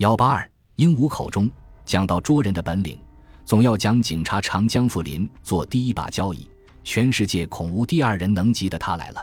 [0.00, 1.50] 幺八二，鹦鹉口中
[1.84, 2.98] 讲到捉人的本领，
[3.44, 6.48] 总要讲警察长江富林做第一把交椅，
[6.82, 9.22] 全世界恐无第二人能及的他来了。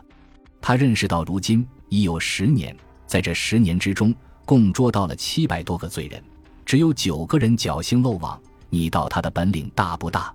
[0.61, 2.77] 他认识到如今已有十年，
[3.07, 4.13] 在这十年之中，
[4.45, 6.23] 共捉到了七百多个罪人，
[6.63, 8.39] 只有九个人侥幸漏网。
[8.69, 10.31] 你道他的本领大不大？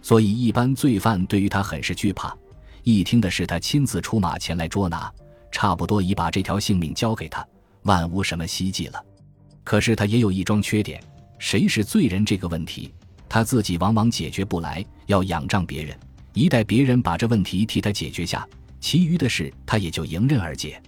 [0.00, 2.34] 所以一般罪犯对于他很是惧怕，
[2.84, 5.12] 一听的是他亲自出马前来捉拿，
[5.52, 7.46] 差不多已把这条性命交给他，
[7.82, 9.04] 万无什么希冀了。
[9.64, 11.02] 可是他也有一桩缺点，
[11.38, 12.92] 谁是罪人这个问题，
[13.28, 15.98] 他自己往往解决不来，要仰仗别人。
[16.34, 18.46] 一待别人把这问题替他解决下，
[18.78, 20.80] 其余的事他也就迎刃而解。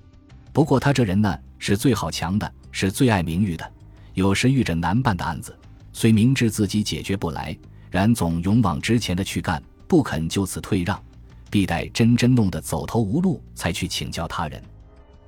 [0.53, 3.73] 不过他这人呢，是最好强的，是最爱名誉的。
[4.15, 5.57] 有时遇着难办的案子，
[5.93, 7.57] 虽明知自己解决不来，
[7.91, 11.03] 然总勇往直前的去干，不肯就此退让，
[11.51, 14.63] 必待真真弄得走投无路，才去请教他人。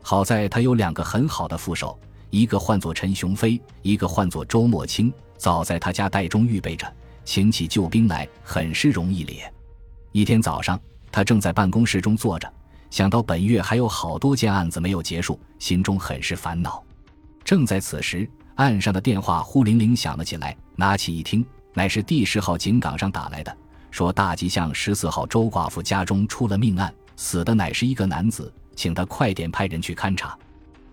[0.02, 1.98] 好在他有两个很好的副手。
[2.30, 6.86] 一个唤作陈雄飞，一个唤作周墨清，早在他家袋中预备着，
[7.24, 9.50] 请起救兵来，很是容易咧。
[10.12, 10.78] 一天早上，
[11.11, 12.52] 他正在办公室中坐着，
[12.91, 16.84] 想到本月还有好多件案子没有结束，心中很是烦恼。
[17.42, 23.56] 正在此时，岸上的电话呼铃铃响了起来，拿起一听，乃是第十号警岗上打来的，
[23.91, 30.36] 说大吉巷十四号周寡妇家中出了命案，死的乃是一个男子，请他快点派人去勘察。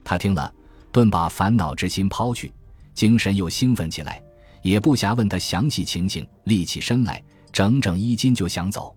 [0.02, 0.50] 他听了。
[0.96, 2.50] 顿把烦恼之心抛去，
[2.94, 4.24] 精神又兴奋起来，
[4.62, 7.22] 也不暇问他详细情形，立起身来，
[7.52, 8.96] 整整衣襟就想走。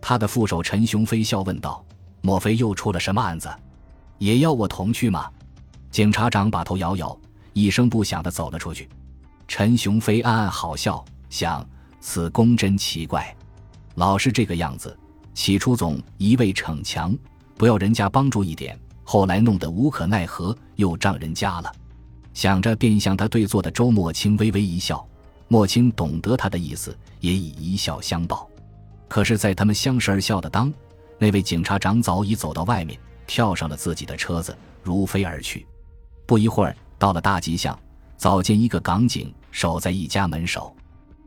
[0.00, 1.84] 他的副手陈雄飞笑问道
[2.22, 3.48] ：“莫非又出了什么案子？
[4.18, 5.30] 也要我同去吗？”
[5.92, 7.16] 警察长把头摇摇，
[7.52, 8.88] 一声不响地走了出去。
[9.46, 11.64] 陈雄飞暗暗好笑，想：
[12.00, 13.32] 此公真奇怪，
[13.94, 14.98] 老是这个样子。
[15.34, 17.16] 起初总一味逞强，
[17.56, 18.76] 不要人家帮助一点。
[19.10, 21.72] 后来弄得无可奈何，又丈人家了，
[22.34, 25.02] 想着便向他对坐的周墨清微微一笑。
[25.48, 28.46] 墨清懂得他的意思，也以一笑相报。
[29.08, 30.70] 可是，在他们相视而笑的当，
[31.18, 35.66] 那位警察长早已走到外面，跳上了自己的车子，如飞而去。
[36.26, 37.80] 不一会儿，到了大吉巷，
[38.18, 40.76] 早见一个港警守在一家门首，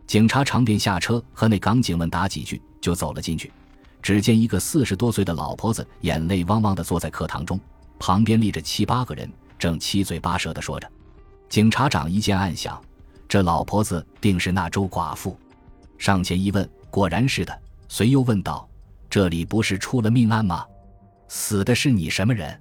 [0.05, 3.51] 警察长便下车和那港警们打几句，就走了进去。
[4.01, 7.59] 只见一个四十多岁的老婆子，眼泪汪汪地坐在课堂中，
[7.99, 10.89] 旁边立着七八个人，正七嘴八舌地说着。
[11.47, 12.81] 警察长一见，暗想：
[13.27, 15.37] 这老婆子定是那周寡妇。
[15.97, 17.61] 上前一问，果然是的。
[17.87, 18.67] 随又问道
[19.09, 20.65] ：“这里不是出了命案吗？
[21.27, 22.59] 死的是你什么人？”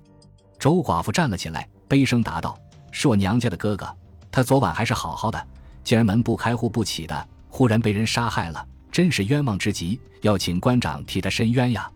[0.59, 2.59] 周寡妇站了起来，悲声答道
[2.91, 3.89] ：“是我娘家的哥哥，
[4.31, 5.47] 他昨晚还是好好的，
[5.85, 11.91] 竟然门不开户不起的，忽然被人杀害了。”真是冤枉之极，要请官长替他伸冤呀！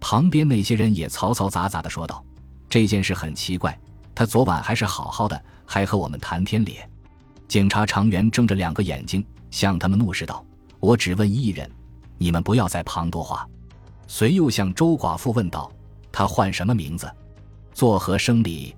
[0.00, 2.24] 旁边那些人也嘈嘈杂杂地说道
[2.70, 3.76] ：“这件事很奇怪，
[4.14, 6.88] 他昨晚还是好好的，还和我们谈天咧。”
[7.48, 10.44] 警察长员睁着两个眼睛，向他们怒视道
[10.78, 11.68] ：“我只问一人，
[12.16, 13.48] 你们不要再旁多话。”
[14.06, 15.70] 随又向周寡妇问道
[16.12, 17.10] ：“他唤什么名字？
[17.72, 18.74] 作何生理？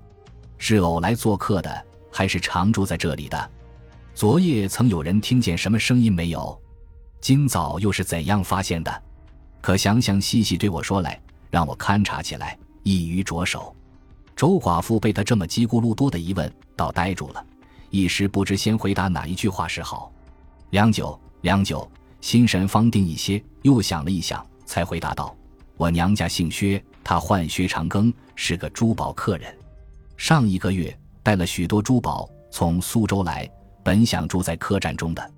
[0.57, 3.49] 是偶来做客的，还是常住在这里的？
[4.15, 6.59] 昨夜曾有人听见什么声音没有？”
[7.21, 9.01] 今早又是怎样发现的？
[9.61, 11.21] 可详详细细对我说来，
[11.51, 13.75] 让我勘察起来，易于着手。
[14.35, 17.45] 周寡妇被他这么叽咕噜多的疑问，倒呆住了，
[17.91, 20.11] 一时不知先回答哪一句话是好。
[20.71, 21.89] 良久，良久，
[22.21, 25.35] 心神方定一些，又想了一想，才回答道
[25.77, 29.55] ：“我娘家姓薛，他唤薛长庚，是个珠宝客人。
[30.17, 33.47] 上一个月带了许多珠宝从苏州来，
[33.83, 35.31] 本想住在客栈中的。”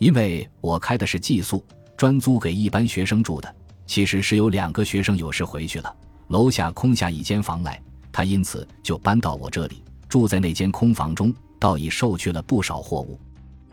[0.00, 1.62] 因为我开的是寄宿，
[1.94, 3.54] 专租给一般学生住的。
[3.86, 5.94] 其实是有两个学生有事回去了，
[6.28, 7.78] 楼下空下一间房来，
[8.10, 13.20] 他因此就搬到我这里，住在那间空房中，倒已收去了不少货物。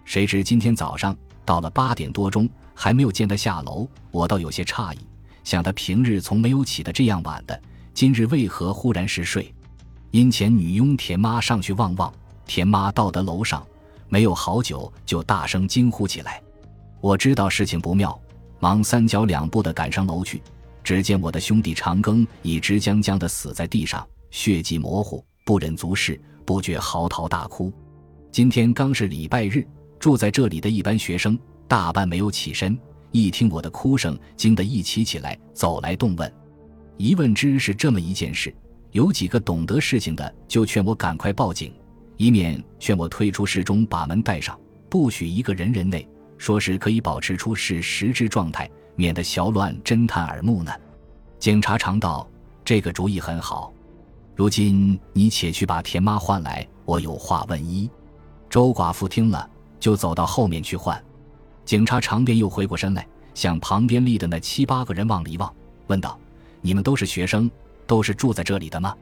[0.04, 4.98] 谁知今天早上到了八点多钟，还没有见他下楼，我倒有些诧异，
[5.46, 7.58] 想他平日从没有起得这样晚的，
[7.94, 9.54] 今日为何忽然是睡？
[10.12, 12.14] 因前女佣田妈上去望望，
[12.46, 13.66] 田妈到得楼上。
[14.10, 16.42] 没有好久，就大声惊呼起来。
[17.02, 18.20] 我知道事情不妙，
[18.60, 20.42] 忙三脚两步的赶上楼去。
[20.84, 27.72] 只见我的兄弟长庚已直僵僵的死在地上，血迹模糊，不忍卒视，不觉嚎啕大哭。
[28.32, 29.68] 今天刚是礼拜日，
[30.00, 31.38] 住在这里的一班学生
[31.68, 32.80] 大半没有起身，
[33.12, 36.34] 一听我的哭声，惊得一起起来，走来动问。
[36.96, 38.56] 一问之是这么一件事，
[38.92, 41.74] 有几个懂得事情的，就劝我赶快报警。
[42.18, 44.60] 一面劝我退出室中，把门带上，
[44.90, 46.08] 不许一个人人内。
[46.40, 50.72] 说是可以保持出事实之状态，免得小乱侦探耳目呢。
[51.40, 52.30] 警察常道
[52.64, 53.74] ：“这个主意很好。
[54.36, 57.90] 如今你且去把田妈唤来，我有话问一。”
[58.52, 59.50] 周寡妇听了，
[59.80, 61.04] 就走到后面去换。
[61.66, 65.52] 警察长便又回过身来，向旁边立的那七八个人望了一望，
[65.88, 66.20] 问道
[66.62, 67.50] ：“你们都是学生，
[67.88, 68.96] 都是住在这里的吗？”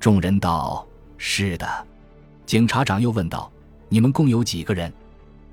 [0.00, 0.86] 众人道
[1.18, 1.66] ：“是的。”
[2.50, 3.48] 警察长又问道
[3.88, 4.92] ：“你们共有几个人？”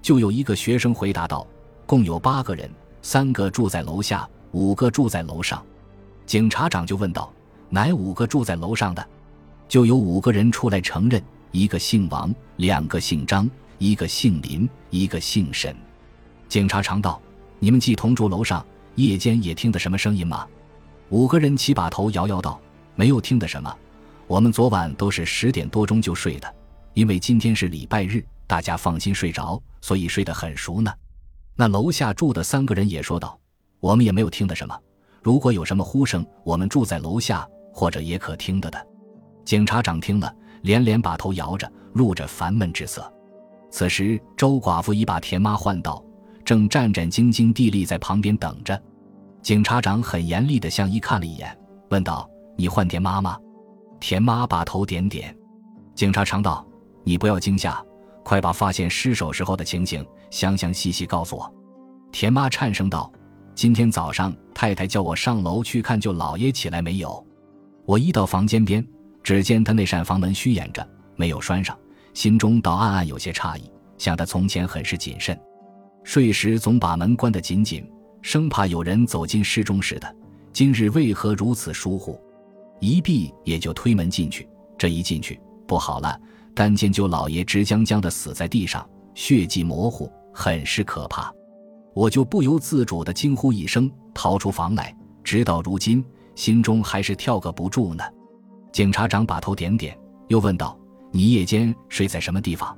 [0.01, 1.45] 就有一个学生回答道
[1.85, 2.67] ：“共有八个人，
[3.03, 5.63] 三个住在楼下，五个住在楼上。”
[6.25, 7.31] 警察长就问道
[7.69, 9.07] ：“哪五个住在楼上的？”
[9.69, 11.21] 就有五个人出来承认：
[11.51, 13.47] 一个姓王，两个姓张，
[13.77, 15.75] 一个姓林，一个姓沈。
[16.49, 17.21] 警察长道
[17.61, 18.65] ：“你们既同住楼上，
[18.95, 20.47] 夜间也听得什么声音吗？”
[21.09, 22.59] 五个人齐把头摇摇道
[22.97, 23.71] ：“没有听得什么。
[24.25, 26.51] 我们昨晚都是十点多钟就睡的，
[26.97, 30.91] 因为今天是礼拜日，大家放心睡着，所以睡得很熟呢。”
[31.55, 33.39] 那楼下住的三个人也说道
[33.79, 34.75] ：“我们也没有听得什么。
[35.21, 38.87] 如果有什么呼声，我们住在楼下，或者也可听得的。”
[39.45, 43.13] 警察长听了，连连把头摇着，露着烦闷之色。
[43.69, 46.03] 此时，周寡妇已把田妈唤到。
[46.43, 48.81] 正战战兢兢地立在旁边等着，
[49.43, 51.55] 警察长很严厉地向一看了一眼，
[51.91, 52.27] 问道
[52.57, 53.37] ：“你换田妈吗？”
[54.01, 55.37] 田妈把头点点。
[55.93, 56.65] 警察长道
[57.07, 57.81] ：“你不要惊吓，
[58.21, 61.49] 快把发现尸首时候的情形详详细细告诉我。”
[62.11, 63.09] 田妈颤声道
[63.55, 67.25] ：“今天早上太太叫我上楼去看舅老爷起来没有，
[67.85, 68.85] 我一到房间边，
[69.23, 71.77] 只见他那扇房门虚掩着，没有拴上，
[72.13, 75.39] 心中倒暗暗有些诧异，想他从前很是谨慎。”
[76.03, 77.89] 睡时总把门关得紧紧，
[78.21, 80.15] 生怕有人走进室中似的。
[80.51, 82.19] 今日为何如此疏忽？
[82.81, 84.45] 一闭也就推门进去。
[84.77, 86.19] 这一进去，不好了！
[86.57, 88.83] 但见舅老爷直僵僵的死在地上，
[89.13, 91.31] 血迹模糊，很是可怕。
[91.93, 94.91] 我就不由自主的惊呼一声，逃出房来。
[95.23, 98.03] 直到如今，心中还是跳个不住呢。
[98.71, 99.95] 警察长把头点点，
[100.29, 100.75] 又问道
[101.13, 102.75] ：“你夜间睡在什么地方？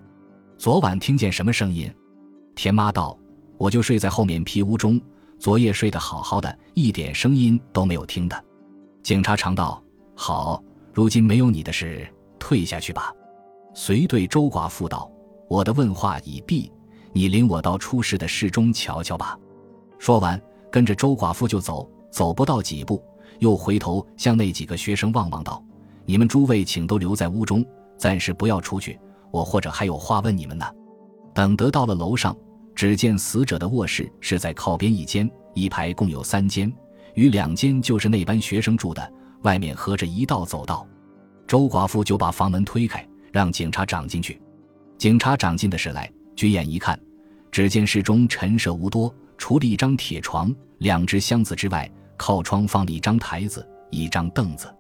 [0.58, 1.90] 昨晚听见什么声音？”
[2.56, 3.18] 田妈道
[3.58, 5.00] ：“我就睡在后面皮屋中，
[5.40, 8.44] 昨夜睡得好好的，一点声音都没有听的。”
[9.04, 9.82] 警察长道
[10.16, 10.62] ：“好，
[10.94, 12.06] 如今没有你的事，
[12.38, 13.14] 退下去吧。”
[13.74, 15.10] 遂对周寡妇道
[15.48, 16.72] ：“我的问话已毕，
[17.14, 19.38] 你领我到出事的室中瞧瞧吧。”
[19.98, 23.04] 说完，跟着周寡妇就走，走不到几步，
[23.40, 25.64] 又回头向那几个学生望望道
[26.06, 27.66] ：“你们诸位请都留在屋中，
[27.98, 29.00] 暂时不要出去，
[29.32, 30.66] 我或者还有话问你们呢。”
[31.34, 32.36] 等得到了楼上。
[32.76, 36.72] 只见死者的卧室是在靠边一间，一排共有三间，
[37.14, 40.88] 与两间就是那班学生住的，外面合着一道走道。
[41.46, 44.40] 周寡妇就把房门推开，让警察长进去。
[44.98, 47.00] 警察长进的是来，举眼一看，
[47.52, 54.74] 只见室中陈设无多，除了一张铁床、两只箱子之外，靠窗放了一张台子、一张凳子。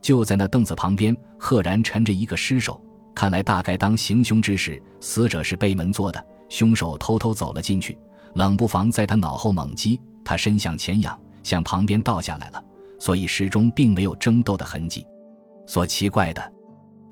[0.00, 2.80] 就在那凳子旁边，赫然沉着一个尸首，
[3.14, 6.24] 看来大概当行凶之时，死者是背门做的。
[6.48, 7.98] 凶手偷偷走了进去，
[8.34, 12.64] 冷不防在他脑后猛击，他身向前仰，向旁边倒下来了，
[13.00, 15.04] 所以尸中并没有争斗的痕迹。
[15.66, 16.52] 所奇怪的，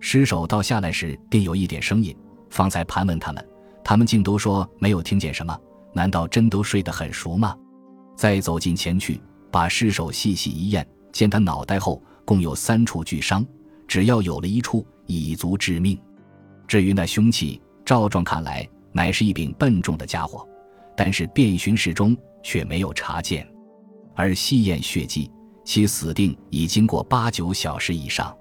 [0.06, 2.14] 尸首倒下来时定有一点声音，
[2.50, 3.48] 方才盘问他们，
[3.82, 5.58] 他们竟都说没有听见什么。
[5.94, 7.56] 难道真都睡得很熟吗？
[8.14, 9.18] 再走近前去，
[9.50, 13.46] 把尸首细细一验，见他脑袋后共有三处巨伤，
[13.88, 15.98] 只要有了一处，已足致命。
[16.68, 18.68] 至于那凶器，赵壮看来。
[18.92, 20.46] 乃是一柄笨重的家伙，
[20.94, 23.44] 但是遍寻室中却没有查见，
[24.14, 25.30] 而细验血迹，
[25.64, 28.36] 其死定已经过八九小时以上。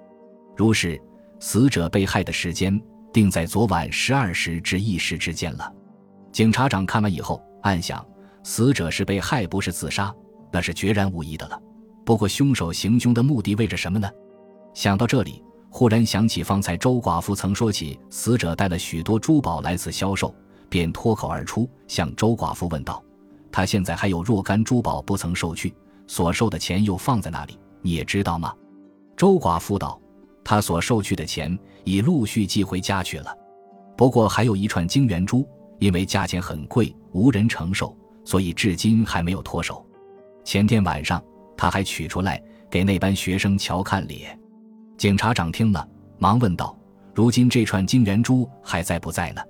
[0.58, 1.01] 如是，
[1.45, 2.81] 死者被害的时间
[3.12, 5.69] 定在昨晚十二时至一时之间了。
[6.31, 8.03] 警察长看完以后，暗想：
[8.43, 10.15] 死者是被害，不是自杀，
[10.53, 11.62] 那是决然无疑的了。
[12.05, 14.09] 不过，凶手行凶的目的为着什么呢？
[14.73, 20.33] 想到这里，忽然想起方才周寡妇曾说起，死者带了许多珠宝来此销售。
[20.69, 23.03] 便脱口而出，向周寡妇问道
[23.51, 25.75] ：“他现在还有若干珠宝不曾收去，
[26.07, 27.59] 所收的钱又放在哪里？
[27.81, 28.53] 你也知道吗？”
[29.17, 30.00] 周寡妇道
[30.43, 33.35] ：“他所收去的钱已陆续寄回家去了，
[33.95, 35.47] 不过还有一串金圆珠，
[35.79, 37.95] 因为价钱很贵，无人承受，
[38.25, 39.85] 所以至今还没有脱手。
[40.43, 41.23] 前天晚上
[41.55, 44.38] 他还取出来给那班学生瞧看咧。”
[44.97, 46.77] 警察长听了，忙问道
[47.15, 49.41] ：“如今这串金圆珠还在不在呢？”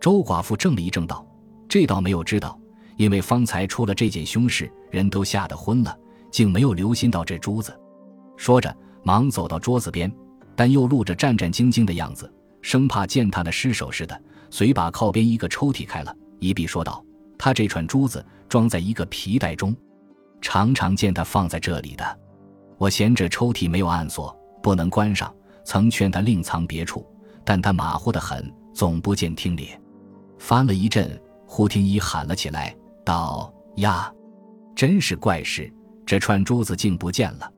[0.00, 1.26] 周寡妇怔了一怔，道
[1.68, 2.58] ：“这倒没有知道，
[2.96, 5.98] 因为方才出了这件凶事，人都吓得昏了，
[6.30, 7.78] 竟没有留心到这珠子。”
[8.36, 10.10] 说着，忙走到桌子边，
[10.56, 12.32] 但又露着战战兢兢的样子，
[12.62, 14.20] 生怕践踏了尸首似的，
[14.50, 17.04] 遂把靠边一个抽屉开了，一臂说道
[17.38, 19.76] ：“他这串珠子装在一个皮袋中，
[20.40, 22.18] 常常见他放在这里的。
[22.78, 25.32] 我嫌这抽屉没有暗锁，不能关上，
[25.64, 27.06] 曾劝他另藏别处，
[27.44, 29.80] 但他马虎得很。”总不见听咧。
[30.38, 34.12] 翻了一阵，胡廷一喊了起来，道：“呀，
[34.74, 35.72] 真是怪事，
[36.04, 37.50] 这串珠子竟不见了。”